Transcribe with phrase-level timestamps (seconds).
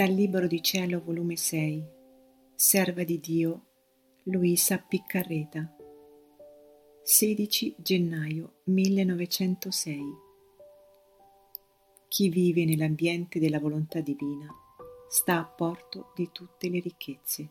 [0.00, 1.84] Dal Libro di Cielo, volume 6,
[2.54, 3.66] Serva di Dio,
[4.22, 5.76] Luisa Piccarreta,
[7.02, 10.02] 16 gennaio 1906.
[12.08, 14.48] Chi vive nell'ambiente della volontà divina
[15.06, 17.50] sta a porto di tutte le ricchezze.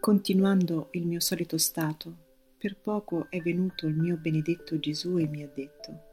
[0.00, 2.16] Continuando il mio solito stato,
[2.56, 6.09] per poco è venuto il mio benedetto Gesù e mi ha detto,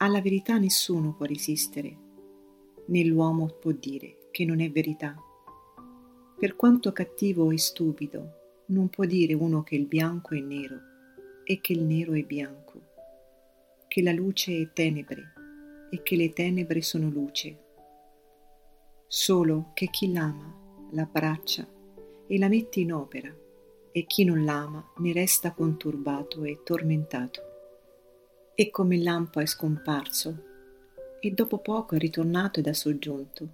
[0.00, 1.96] alla verità nessuno può resistere,
[2.86, 5.16] né l'uomo può dire che non è verità.
[6.38, 8.32] Per quanto cattivo e stupido,
[8.66, 10.76] non può dire uno che il bianco è nero
[11.42, 12.80] e che il nero è bianco,
[13.88, 15.32] che la luce è tenebre
[15.90, 17.64] e che le tenebre sono luce.
[19.08, 21.66] Solo che chi l'ama l'abbraccia
[22.28, 23.34] e la mette in opera,
[23.90, 27.47] e chi non l'ama ne resta conturbato e tormentato
[28.60, 30.36] e come il lampo è scomparso
[31.20, 33.48] e dopo poco è ritornato ed ha soggiunto.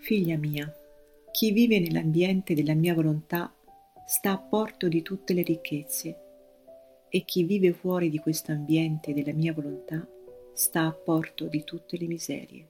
[0.00, 0.70] Figlia mia,
[1.30, 3.50] chi vive nell'ambiente della mia volontà
[4.06, 6.16] sta a porto di tutte le ricchezze
[7.08, 10.06] e chi vive fuori di questo ambiente della mia volontà
[10.52, 12.68] sta a porto di tutte le miserie.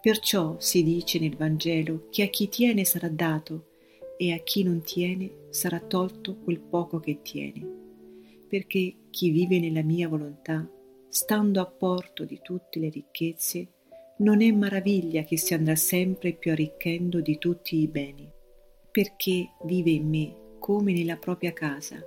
[0.00, 3.66] Perciò si dice nel Vangelo che a chi tiene sarà dato
[4.18, 7.82] e a chi non tiene sarà tolto quel poco che tiene
[8.52, 10.70] perché chi vive nella mia volontà,
[11.08, 13.66] stando a porto di tutte le ricchezze,
[14.18, 18.30] non è maraviglia che si andrà sempre più arricchendo di tutti i beni,
[18.90, 21.98] perché vive in me come nella propria casa,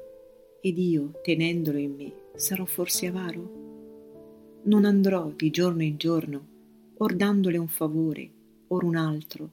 [0.61, 4.59] ed io, tenendolo in me, sarò forse avaro?
[4.65, 6.47] Non andrò di giorno in giorno,
[6.97, 8.31] or dandole un favore,
[8.67, 9.49] or un altro,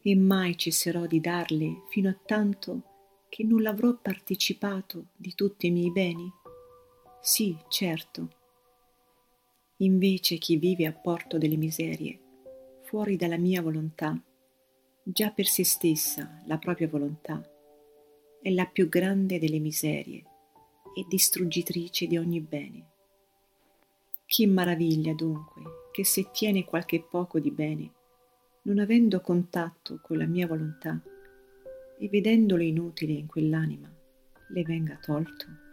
[0.00, 2.95] e mai cesserò di darle fino a tanto
[3.28, 6.30] che non l'avrò partecipato di tutti i miei beni?
[7.20, 8.30] Sì, certo.
[9.78, 12.18] Invece chi vive a porto delle miserie,
[12.82, 14.18] fuori dalla mia volontà,
[15.02, 17.42] già per se stessa la propria volontà,
[18.40, 20.24] è la più grande delle miserie
[20.94, 22.86] e distruggitrice di ogni bene.
[24.24, 25.62] Chi maraviglia dunque
[25.92, 27.92] che se tiene qualche poco di bene,
[28.62, 31.00] non avendo contatto con la mia volontà,
[31.98, 33.92] e vedendolo inutile in quell'anima,
[34.48, 35.65] le venga tolto?